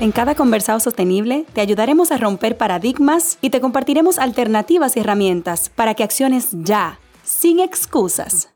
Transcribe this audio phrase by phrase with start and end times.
[0.00, 5.70] En cada conversado sostenible te ayudaremos a romper paradigmas y te compartiremos alternativas y herramientas
[5.70, 8.48] para que acciones ya, sin excusas.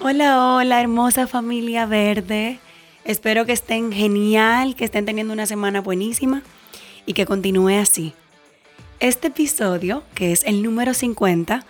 [0.00, 2.60] Hola, hola, hermosa familia verde.
[3.04, 6.42] Espero que estén genial, que estén teniendo una semana buenísima
[7.04, 8.14] y que continúe así.
[9.00, 11.66] Este episodio, que es el número 50,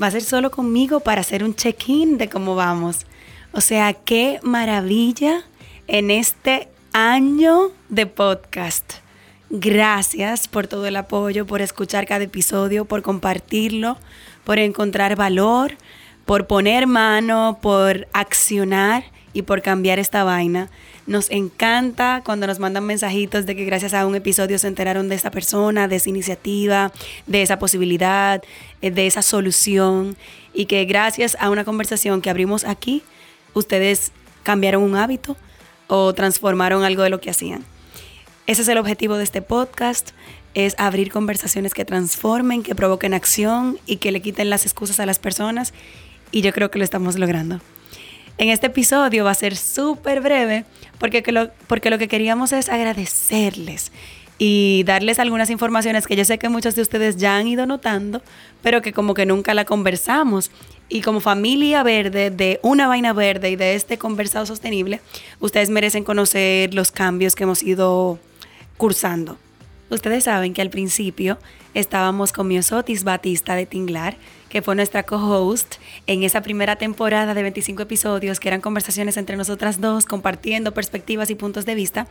[0.00, 3.06] va a ser solo conmigo para hacer un check-in de cómo vamos.
[3.52, 5.44] O sea, qué maravilla
[5.86, 8.94] en este año de podcast.
[9.48, 13.96] Gracias por todo el apoyo, por escuchar cada episodio, por compartirlo,
[14.44, 15.76] por encontrar valor,
[16.24, 19.04] por poner mano, por accionar
[19.36, 20.70] y por cambiar esta vaina.
[21.06, 25.14] Nos encanta cuando nos mandan mensajitos de que gracias a un episodio se enteraron de
[25.14, 26.90] esa persona, de esa iniciativa,
[27.26, 28.42] de esa posibilidad,
[28.80, 30.16] eh, de esa solución
[30.54, 33.02] y que gracias a una conversación que abrimos aquí,
[33.52, 34.10] ustedes
[34.42, 35.36] cambiaron un hábito
[35.86, 37.62] o transformaron algo de lo que hacían.
[38.46, 40.12] Ese es el objetivo de este podcast,
[40.54, 45.04] es abrir conversaciones que transformen, que provoquen acción y que le quiten las excusas a
[45.04, 45.74] las personas
[46.32, 47.60] y yo creo que lo estamos logrando.
[48.38, 50.64] En este episodio va a ser súper breve
[50.98, 53.92] porque lo, porque lo que queríamos es agradecerles
[54.38, 58.20] y darles algunas informaciones que yo sé que muchos de ustedes ya han ido notando,
[58.62, 60.50] pero que como que nunca la conversamos.
[60.88, 65.00] Y como familia verde de una vaina verde y de este conversado sostenible,
[65.40, 68.18] ustedes merecen conocer los cambios que hemos ido
[68.76, 69.38] cursando.
[69.88, 71.38] Ustedes saben que al principio
[71.76, 74.16] estábamos con Miosotis Batista de Tinglar,
[74.48, 75.74] que fue nuestra co-host
[76.06, 81.28] en esa primera temporada de 25 episodios, que eran conversaciones entre nosotras dos, compartiendo perspectivas
[81.28, 82.06] y puntos de vista.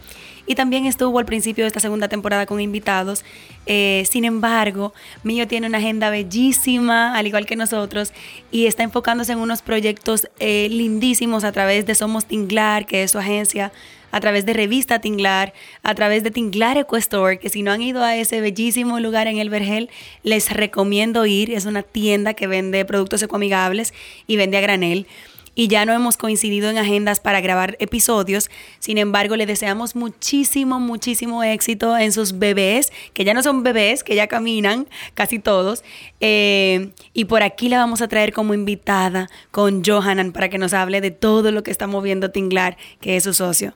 [0.45, 3.25] Y también estuvo al principio de esta segunda temporada con invitados.
[3.65, 4.93] Eh, sin embargo,
[5.23, 8.13] Mío tiene una agenda bellísima, al igual que nosotros,
[8.51, 13.11] y está enfocándose en unos proyectos eh, lindísimos a través de Somos Tinglar, que es
[13.11, 13.71] su agencia
[14.15, 15.53] a través de Revista Tinglar,
[15.83, 19.39] a través de Tinglar Equestore, que si no han ido a ese bellísimo lugar en
[19.39, 19.89] El Vergel,
[20.23, 21.51] les recomiendo ir.
[21.51, 23.93] Es una tienda que vende productos ecoamigables
[24.27, 25.07] y vende a granel
[25.55, 28.51] y ya no hemos coincidido en agendas para grabar episodios.
[28.79, 34.03] Sin embargo, le deseamos muchísimo, muchísimo éxito en sus bebés, que ya no son bebés,
[34.03, 35.83] que ya caminan, casi todos.
[36.19, 40.73] Eh, y por aquí la vamos a traer como invitada con Johanan para que nos
[40.73, 43.73] hable de todo lo que está moviendo Tinglar, que es su socio.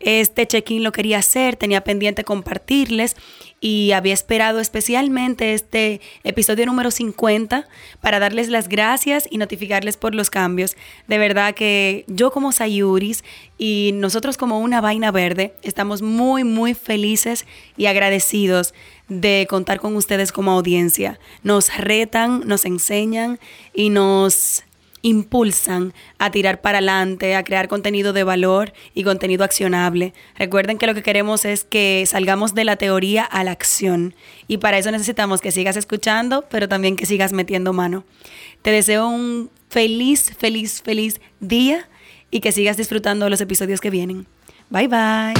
[0.00, 3.16] Este check-in lo quería hacer, tenía pendiente compartirles
[3.60, 7.68] y había esperado especialmente este episodio número 50
[8.00, 10.76] para darles las gracias y notificarles por los cambios.
[11.06, 13.24] De verdad que yo como Sayuris
[13.58, 17.44] y nosotros como una vaina verde estamos muy muy felices
[17.76, 18.72] y agradecidos
[19.08, 21.20] de contar con ustedes como audiencia.
[21.42, 23.38] Nos retan, nos enseñan
[23.74, 24.64] y nos
[25.02, 30.14] impulsan a tirar para adelante, a crear contenido de valor y contenido accionable.
[30.36, 34.14] Recuerden que lo que queremos es que salgamos de la teoría a la acción
[34.48, 38.04] y para eso necesitamos que sigas escuchando, pero también que sigas metiendo mano.
[38.62, 41.88] Te deseo un feliz, feliz, feliz día
[42.30, 44.26] y que sigas disfrutando los episodios que vienen.
[44.68, 45.34] Bye bye.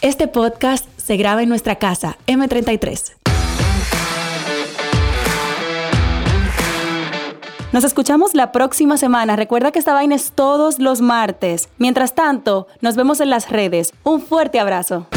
[0.00, 3.23] Este podcast se graba en nuestra casa, M33.
[7.74, 9.34] Nos escuchamos la próxima semana.
[9.34, 11.68] Recuerda que esta vaina es todos los martes.
[11.76, 13.92] Mientras tanto, nos vemos en las redes.
[14.04, 15.08] Un fuerte abrazo.